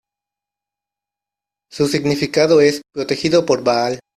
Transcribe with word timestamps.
Su 1.69 1.85
significado 1.87 2.59
es 2.59 2.81
"protegido 2.91 3.45
por 3.45 3.63
Baal". 3.63 3.99